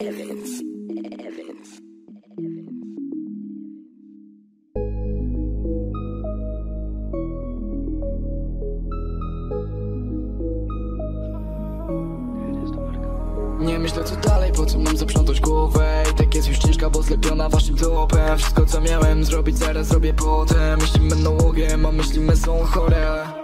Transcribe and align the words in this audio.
Evans, 0.00 0.62
Evans. 1.20 1.80
Nie 13.60 13.78
myślę 13.78 14.04
co 14.04 14.16
dalej, 14.16 14.52
po 14.52 14.66
co 14.66 14.78
mam 14.78 14.96
zaprzątać 14.96 15.40
głowę? 15.40 16.04
I 16.10 16.14
tak 16.14 16.34
jest 16.34 16.48
już 16.48 16.58
ciężka, 16.58 16.90
bo 16.90 17.02
zlepiona 17.02 17.48
waszym 17.48 17.76
topem 17.76 18.38
Wszystko 18.38 18.66
co 18.66 18.80
miałem 18.80 19.24
zrobić 19.24 19.58
zaraz 19.58 19.86
zrobię 19.86 20.14
potem. 20.14 20.80
Myśli 20.80 21.08
będą 21.08 21.42
łogiem, 21.42 21.86
a 21.86 21.92
myśli 21.92 22.20
me 22.20 22.36
są 22.36 22.64
chore 22.64 23.39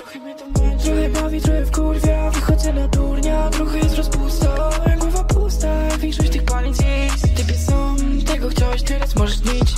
Trochę 0.00 0.18
mnie 0.18 0.34
to 0.34 0.44
męczy, 0.46 0.84
trochę 0.84 1.08
bawi, 1.08 1.40
trochę 1.40 1.66
wkurwia. 1.66 2.30
Wychodzę 2.30 2.72
na 2.72 2.88
durnia, 2.88 3.50
trochę 3.50 3.78
jest 3.78 3.96
rozpusta 3.96 4.70
Głowa 5.00 5.24
pusta, 5.24 5.68
większość 5.98 6.30
tych 6.30 6.44
palic 6.44 6.78
jest. 6.82 7.36
Typie 7.36 7.54
są, 7.54 7.96
tego 8.26 8.48
chciałeś, 8.48 8.82
teraz 8.82 9.16
możesz 9.16 9.44
nic 9.44 9.74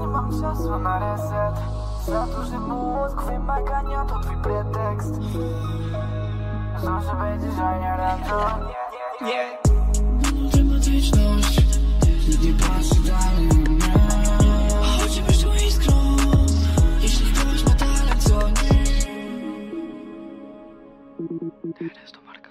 Nie 0.00 0.06
mam 0.06 0.40
czasu 0.40 0.78
na 0.78 0.98
reset. 0.98 1.64
Za 2.06 2.26
duży 2.26 2.58
mózg, 2.58 3.22
wymagania 3.22 4.04
to 4.04 4.18
twój 4.18 4.36
pretekst. 4.36 5.14
Zawsze 6.84 7.16
będziesz, 7.16 7.60
a 7.60 7.78
nie 7.78 8.16
Nie, 9.20 9.26
nie, 9.26 9.58
nie 9.68 9.73
Teraz 21.34 22.12
to 22.12 22.20
marka 22.26 22.50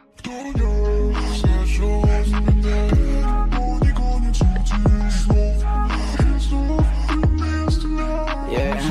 Yeah. 8.52 8.84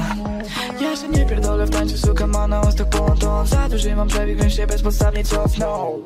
Ja 0.80 0.96
się 0.96 1.08
nie 1.08 1.26
pierdolę 1.26 1.66
w 1.66 1.70
tańcu, 1.70 1.98
suka 1.98 2.26
ma 2.26 2.46
na 2.46 2.60
ustach 2.60 2.88
ponton 2.88 3.46
Za 3.46 3.68
duży 3.68 3.96
mam 3.96 4.08
przebieg, 4.08 4.40
więc 4.40 4.52
się 4.52 4.66
bezpodstawnie 4.66 5.24
cofnął. 5.24 6.02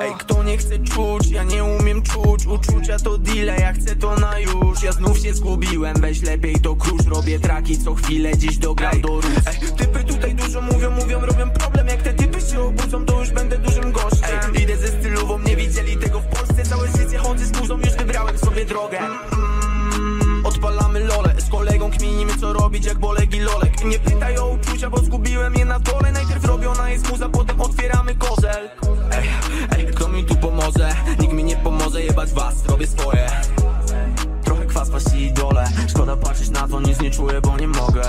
Ej, 0.00 0.14
kto 0.18 0.42
nie 0.42 0.58
chce 0.58 0.78
czuć, 0.78 1.30
ja 1.30 1.42
nie 1.42 1.64
umiem 1.64 2.02
czuć 2.02 2.46
Uczucia 2.46 2.98
to 2.98 3.18
deale, 3.18 3.56
ja 3.60 3.72
chcę 3.72 3.96
to 3.96 4.16
na 4.16 4.38
już. 4.38 4.82
Ja 4.82 4.92
znów 4.92 5.05
się 5.26 5.34
zgubiłem, 5.34 6.00
weź 6.00 6.22
lepiej 6.22 6.54
to 6.54 6.76
krusz 6.76 7.06
Robię 7.06 7.40
traki 7.40 7.78
co 7.78 7.94
chwilę, 7.94 8.38
dziś 8.38 8.58
dogram 8.58 9.00
do 9.00 9.08
róż 9.08 9.24
Ej, 9.46 9.72
typy 9.76 10.04
tutaj 10.04 10.34
dużo 10.34 10.60
mówią, 10.60 10.90
mówią, 10.90 11.20
robią 11.20 11.50
problem. 11.50 11.86
Jak 11.88 12.02
te 12.02 12.14
typy 12.14 12.40
się 12.40 12.60
obudzą, 12.60 13.04
to 13.04 13.20
już 13.20 13.30
będę 13.30 13.58
dużym 13.58 13.92
gościem. 13.92 14.40
Ej, 14.56 14.62
idę 14.62 14.76
ze 14.76 14.88
stylową, 14.88 15.38
nie 15.38 15.56
widzieli 15.56 15.96
tego 15.96 16.20
w 16.20 16.26
Polsce. 16.26 16.62
Całe 16.62 16.88
życie 16.88 17.18
chodzę 17.18 17.46
z 17.46 17.50
burzą, 17.50 17.78
już 17.78 17.88
wybrałem 17.88 18.38
sobie 18.38 18.64
drogę. 18.64 18.98
Mm, 18.98 20.46
Odpalamy 20.46 21.00
lole, 21.00 21.34
z 21.40 21.50
kolegą 21.50 21.90
kminimy 21.90 22.32
co 22.40 22.52
robić 22.52 22.86
jak 22.86 22.98
Bolek 22.98 23.34
i 23.34 23.40
Lolek. 23.40 23.84
Nie 23.84 23.98
pytaj 23.98 24.38
o 24.38 24.48
uczucia, 24.48 24.90
bo 24.90 24.98
zgubiłem 24.98 25.54
je 25.54 25.64
na 25.64 25.78
dole. 25.78 26.12
Najpierw 26.12 26.44
robiona 26.44 26.90
jest 26.90 27.10
muza, 27.10 27.28
potem 27.28 27.60
otwieramy 27.60 28.14
kozel. 28.14 28.70
Ej, 29.12 29.28
ej, 29.78 29.86
kto 29.86 30.08
mi 30.08 30.24
tu 30.24 30.36
pomoże? 30.36 30.94
Nikt 31.20 31.32
mi 31.32 31.44
nie 31.44 31.56
pomoże, 31.56 32.02
jebać 32.02 32.32
was, 32.32 32.66
robię 32.66 32.86
swoje 32.86 33.26
patrzeć 36.16 36.50
na 36.50 36.68
to, 36.68 36.80
nic 36.80 37.00
nie 37.00 37.10
czuję, 37.10 37.40
bo 37.40 37.56
nie 37.56 37.68
mogę 37.68 38.02